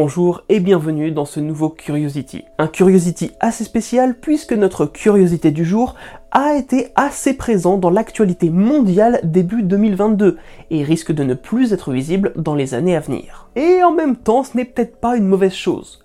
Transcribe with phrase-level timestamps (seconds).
[0.00, 2.44] Bonjour et bienvenue dans ce nouveau Curiosity.
[2.58, 5.96] Un Curiosity assez spécial puisque notre curiosité du jour
[6.30, 10.38] a été assez présent dans l'actualité mondiale début 2022
[10.70, 13.48] et risque de ne plus être visible dans les années à venir.
[13.56, 16.04] Et en même temps, ce n'est peut-être pas une mauvaise chose.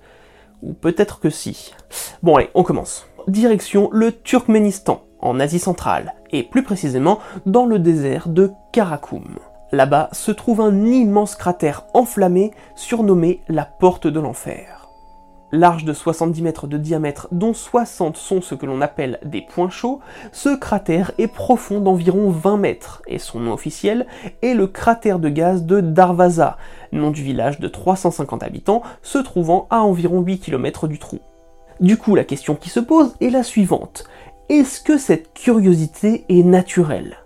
[0.63, 1.75] Ou peut-être que si.
[2.23, 3.05] Bon allez, on commence.
[3.27, 9.37] Direction le Turkménistan, en Asie centrale, et plus précisément dans le désert de Karakoum.
[9.73, 14.87] Là-bas se trouve un immense cratère enflammé surnommé la Porte de l'Enfer.
[15.51, 19.71] Large de 70 mètres de diamètre, dont 60 sont ce que l'on appelle des points
[19.71, 19.99] chauds,
[20.31, 24.05] ce cratère est profond d'environ 20 mètres et son nom officiel
[24.43, 26.57] est le cratère de gaz de Darvaza,
[26.91, 31.17] nom du village de 350 habitants se trouvant à environ 8 km du trou.
[31.79, 34.03] Du coup, la question qui se pose est la suivante.
[34.49, 37.17] Est-ce que cette curiosité est naturelle?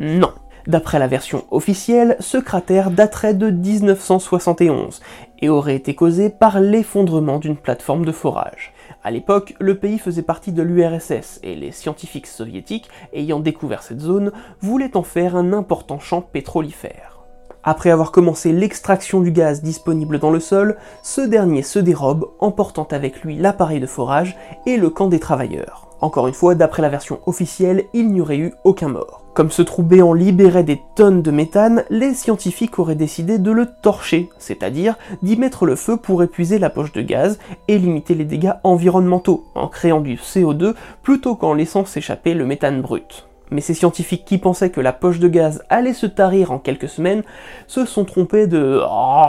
[0.00, 0.32] Non.
[0.68, 5.00] D'après la version officielle, ce cratère daterait de 1971
[5.40, 8.74] et aurait été causé par l'effondrement d'une plateforme de forage.
[9.02, 14.00] À l'époque, le pays faisait partie de l'URSS et les scientifiques soviétiques, ayant découvert cette
[14.00, 14.30] zone,
[14.60, 17.18] voulaient en faire un important champ pétrolifère.
[17.64, 22.88] Après avoir commencé l'extraction du gaz disponible dans le sol, ce dernier se dérobe, emportant
[22.90, 24.36] avec lui l'appareil de forage
[24.66, 25.88] et le camp des travailleurs.
[26.02, 29.27] Encore une fois, d'après la version officielle, il n'y aurait eu aucun mort.
[29.38, 33.66] Comme ce trou béant libérait des tonnes de méthane, les scientifiques auraient décidé de le
[33.66, 37.38] torcher, c'est-à-dire d'y mettre le feu pour épuiser la poche de gaz
[37.68, 42.82] et limiter les dégâts environnementaux, en créant du CO2 plutôt qu'en laissant s'échapper le méthane
[42.82, 43.28] brut.
[43.52, 46.88] Mais ces scientifiques qui pensaient que la poche de gaz allait se tarir en quelques
[46.88, 47.22] semaines
[47.68, 48.82] se sont trompés de...
[48.90, 49.28] Oh,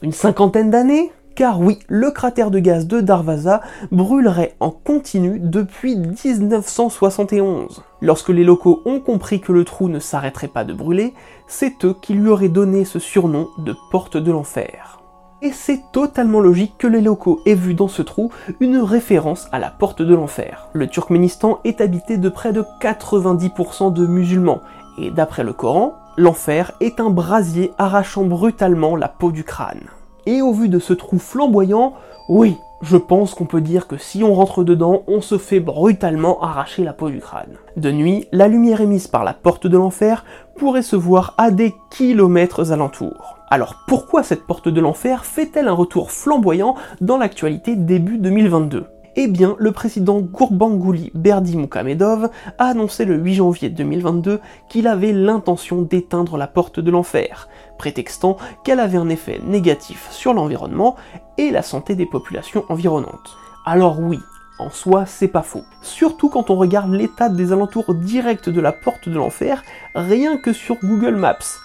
[0.00, 1.12] une cinquantaine d'années?
[1.34, 7.82] Car oui, le cratère de gaz de Darvaza brûlerait en continu depuis 1971.
[8.00, 11.14] Lorsque les locaux ont compris que le trou ne s'arrêterait pas de brûler,
[11.46, 15.00] c'est eux qui lui auraient donné ce surnom de porte de l'enfer.
[15.42, 19.58] Et c'est totalement logique que les locaux aient vu dans ce trou une référence à
[19.58, 20.68] la porte de l'enfer.
[20.72, 24.60] Le Turkménistan est habité de près de 90% de musulmans,
[24.98, 29.88] et d'après le Coran, l'enfer est un brasier arrachant brutalement la peau du crâne.
[30.26, 31.94] Et au vu de ce trou flamboyant,
[32.28, 36.42] oui, je pense qu'on peut dire que si on rentre dedans, on se fait brutalement
[36.42, 37.56] arracher la peau du crâne.
[37.76, 40.24] De nuit, la lumière émise par la porte de l'enfer
[40.56, 43.38] pourrait se voir à des kilomètres alentour.
[43.50, 49.28] Alors pourquoi cette porte de l'enfer fait-elle un retour flamboyant dans l'actualité début 2022 eh
[49.28, 56.38] bien, le président Gurbanguly Berdimukamedov a annoncé le 8 janvier 2022 qu'il avait l'intention d'éteindre
[56.38, 57.48] la porte de l'enfer,
[57.78, 60.96] prétextant qu'elle avait un effet négatif sur l'environnement
[61.36, 63.36] et la santé des populations environnantes.
[63.66, 64.18] Alors oui,
[64.58, 65.64] en soi, c'est pas faux.
[65.82, 69.62] Surtout quand on regarde l'état des alentours directs de la porte de l'enfer,
[69.94, 71.58] rien que sur Google Maps.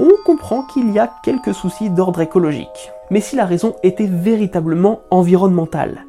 [0.00, 2.92] On comprend qu'il y a quelques soucis d'ordre écologique.
[3.10, 6.04] Mais si la raison était véritablement environnementale,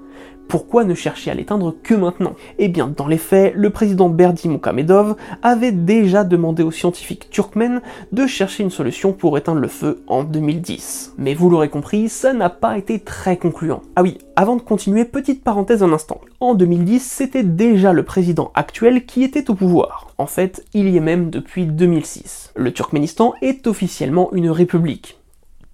[0.49, 2.33] pourquoi ne chercher à l'éteindre que maintenant?
[2.57, 7.81] Eh bien, dans les faits, le président Berdi Mokamedov avait déjà demandé aux scientifiques turkmènes
[8.11, 11.13] de chercher une solution pour éteindre le feu en 2010.
[11.19, 13.83] Mais vous l'aurez compris, ça n'a pas été très concluant.
[13.95, 16.19] Ah oui, avant de continuer, petite parenthèse un instant.
[16.39, 20.07] En 2010, c'était déjà le président actuel qui était au pouvoir.
[20.17, 22.53] En fait, il y est même depuis 2006.
[22.55, 25.19] Le Turkménistan est officiellement une république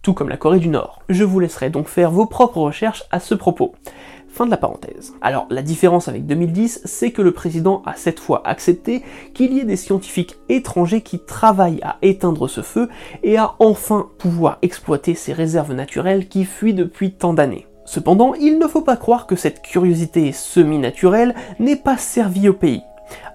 [0.06, 1.02] tout comme la Corée du Nord.
[1.10, 3.74] Je vous laisserai donc faire vos propres recherches à ce propos.
[4.36, 5.14] Fin de la parenthèse.
[5.22, 9.02] Alors la différence avec 2010, c'est que le président a cette fois accepté
[9.34, 12.90] qu'il y ait des scientifiques étrangers qui travaillent à éteindre ce feu
[13.24, 17.66] et à enfin pouvoir exploiter ces réserves naturelles qui fuient depuis tant d'années.
[17.86, 22.82] Cependant, il ne faut pas croire que cette curiosité semi-naturelle n'ait pas servi au pays.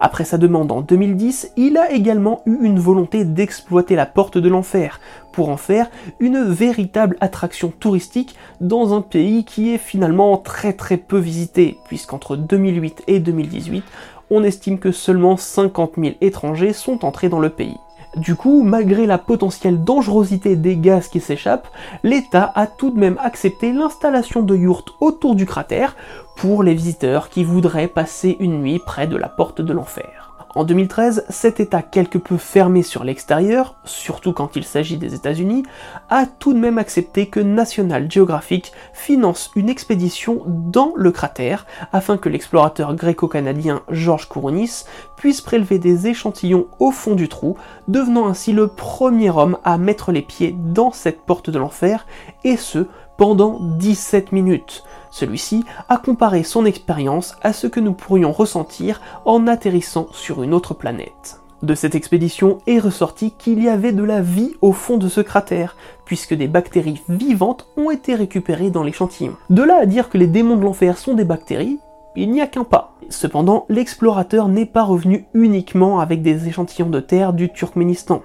[0.00, 4.48] Après sa demande en 2010, il a également eu une volonté d'exploiter la porte de
[4.48, 5.00] l'enfer
[5.32, 10.96] pour en faire une véritable attraction touristique dans un pays qui est finalement très très
[10.96, 13.84] peu visité, puisqu'entre 2008 et 2018,
[14.30, 17.76] on estime que seulement 50 000 étrangers sont entrés dans le pays.
[18.16, 21.68] Du coup, malgré la potentielle dangerosité des gaz qui s'échappent,
[22.02, 25.94] l'État a tout de même accepté l'installation de yurts autour du cratère
[26.36, 30.29] pour les visiteurs qui voudraient passer une nuit près de la porte de l'enfer.
[30.56, 35.62] En 2013, cet État quelque peu fermé sur l'extérieur, surtout quand il s'agit des États-Unis,
[36.08, 42.16] a tout de même accepté que National Geographic finance une expédition dans le cratère afin
[42.16, 44.86] que l'explorateur gréco-canadien Georges Kourounis
[45.16, 47.56] puisse prélever des échantillons au fond du trou,
[47.86, 52.06] devenant ainsi le premier homme à mettre les pieds dans cette porte de l'enfer,
[52.42, 52.86] et ce,
[53.16, 54.82] pendant 17 minutes.
[55.10, 60.54] Celui-ci a comparé son expérience à ce que nous pourrions ressentir en atterrissant sur une
[60.54, 61.40] autre planète.
[61.62, 65.20] De cette expédition est ressorti qu'il y avait de la vie au fond de ce
[65.20, 65.76] cratère,
[66.06, 69.34] puisque des bactéries vivantes ont été récupérées dans l'échantillon.
[69.50, 71.78] De là à dire que les démons de l'enfer sont des bactéries,
[72.16, 72.96] il n'y a qu'un pas.
[73.08, 78.22] Cependant, l'explorateur n'est pas revenu uniquement avec des échantillons de terre du Turkménistan.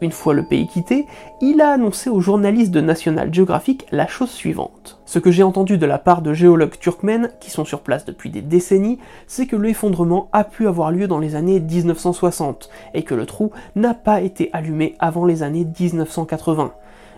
[0.00, 1.06] Une fois le pays quitté,
[1.40, 5.00] il a annoncé aux journalistes de National Geographic la chose suivante.
[5.06, 8.30] Ce que j'ai entendu de la part de géologues turkmènes, qui sont sur place depuis
[8.30, 13.14] des décennies, c'est que l'effondrement a pu avoir lieu dans les années 1960, et que
[13.14, 16.72] le trou n'a pas été allumé avant les années 1980.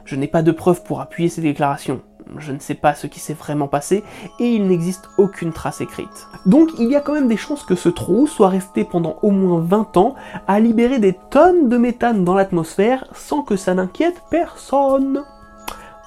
[0.04, 2.00] Je n'ai pas de preuves pour appuyer ces déclarations
[2.38, 4.04] je ne sais pas ce qui s'est vraiment passé,
[4.38, 6.28] et il n'existe aucune trace écrite.
[6.46, 9.30] Donc il y a quand même des chances que ce trou soit resté pendant au
[9.30, 10.14] moins 20 ans
[10.46, 15.22] à libérer des tonnes de méthane dans l'atmosphère sans que ça n'inquiète personne.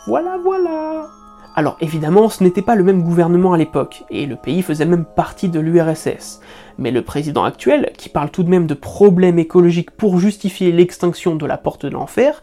[0.08, 1.08] Voilà, voilà
[1.56, 5.06] alors évidemment, ce n'était pas le même gouvernement à l'époque, et le pays faisait même
[5.06, 6.42] partie de l'URSS.
[6.78, 11.36] Mais le président actuel, qui parle tout de même de problèmes écologiques pour justifier l'extinction
[11.36, 12.42] de la porte de l'enfer,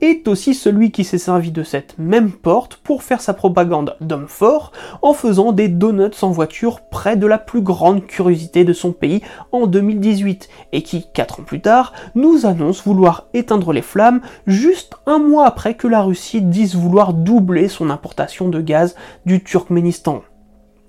[0.00, 4.28] est aussi celui qui s'est servi de cette même porte pour faire sa propagande d'homme
[4.28, 4.72] fort
[5.02, 9.22] en faisant des donuts en voiture près de la plus grande curiosité de son pays
[9.52, 14.94] en 2018, et qui, 4 ans plus tard, nous annonce vouloir éteindre les flammes juste
[15.06, 18.94] un mois après que la Russie dise vouloir doubler son importation de gaz
[19.26, 20.22] du Turkménistan.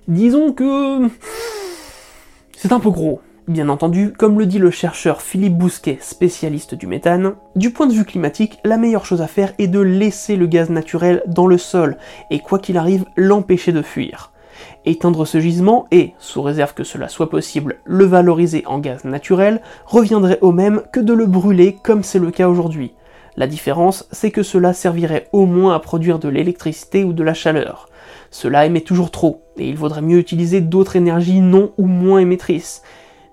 [0.07, 1.07] Disons que
[2.61, 3.21] c'est un peu gros.
[3.47, 7.94] Bien entendu, comme le dit le chercheur Philippe Bousquet, spécialiste du méthane, du point de
[7.94, 11.57] vue climatique, la meilleure chose à faire est de laisser le gaz naturel dans le
[11.57, 11.95] sol,
[12.29, 14.33] et quoi qu'il arrive, l'empêcher de fuir.
[14.85, 19.61] Éteindre ce gisement et, sous réserve que cela soit possible, le valoriser en gaz naturel,
[19.85, 22.91] reviendrait au même que de le brûler comme c'est le cas aujourd'hui.
[23.39, 27.33] La différence, c'est que cela servirait au moins à produire de l'électricité ou de la
[27.33, 27.88] chaleur.
[28.31, 32.81] Cela émet toujours trop, et il vaudrait mieux utiliser d'autres énergies non ou moins émettrices.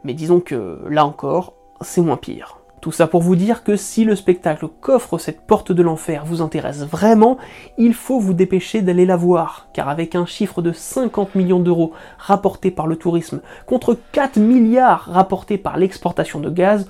[0.04, 2.61] Mais disons que, là encore, c'est moins pire.
[2.81, 6.40] Tout ça pour vous dire que si le spectacle qu'offre cette porte de l'enfer vous
[6.40, 7.37] intéresse vraiment,
[7.76, 11.95] il faut vous dépêcher d'aller la voir, car avec un chiffre de 50 millions d'euros
[12.16, 16.87] rapporté par le tourisme contre 4 milliards rapportés par l'exportation de gaz,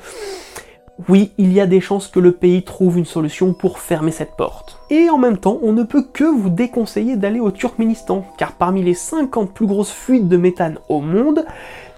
[1.09, 4.35] oui, il y a des chances que le pays trouve une solution pour fermer cette
[4.35, 4.79] porte.
[4.89, 8.83] Et en même temps, on ne peut que vous déconseiller d'aller au Turkménistan, car parmi
[8.83, 11.45] les 50 plus grosses fuites de méthane au monde,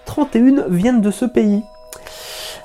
[0.05, 1.63] 31 viennent de ce pays.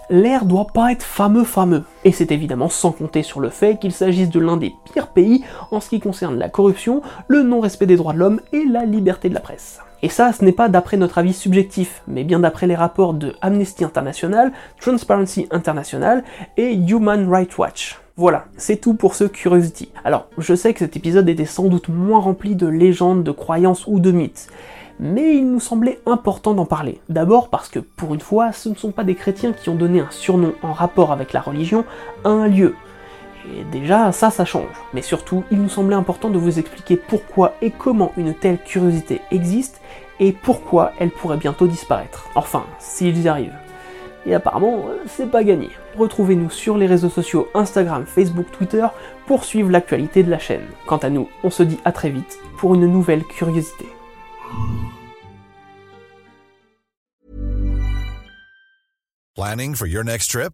[0.10, 1.84] L'air doit pas être fameux fameux.
[2.04, 5.44] Et c'est évidemment sans compter sur le fait qu'il s'agisse de l'un des pires pays
[5.72, 9.30] en ce qui concerne la corruption, le non-respect des droits de l'homme et la liberté
[9.30, 9.80] de la presse.
[10.04, 13.36] Et ça, ce n'est pas d'après notre avis subjectif, mais bien d'après les rapports de
[13.40, 16.26] Amnesty International, Transparency International
[16.58, 18.02] et Human Rights Watch.
[18.18, 19.94] Voilà, c'est tout pour ce Curiosity.
[20.04, 23.88] Alors, je sais que cet épisode était sans doute moins rempli de légendes, de croyances
[23.88, 24.50] ou de mythes,
[25.00, 27.00] mais il nous semblait important d'en parler.
[27.08, 30.02] D'abord parce que, pour une fois, ce ne sont pas des chrétiens qui ont donné
[30.02, 31.86] un surnom en rapport avec la religion
[32.26, 32.76] à un lieu.
[33.52, 34.76] Et déjà, ça, ça change.
[34.94, 39.22] Mais surtout, il nous semblait important de vous expliquer pourquoi et comment une telle curiosité
[39.32, 39.82] existe
[40.20, 42.30] et pourquoi elles pourraient bientôt disparaître.
[42.36, 43.58] Enfin, s'ils y arrivent.
[44.26, 45.70] Et apparemment, c'est pas gagné.
[45.98, 48.88] Retrouvez-nous sur les réseaux sociaux Instagram, Facebook, Twitter
[49.28, 50.66] pour suivre l'actualité de la chaîne.
[50.88, 53.86] Quant à nous, on se dit à très vite pour une nouvelle curiosité.
[59.36, 60.54] Planning for your next trip?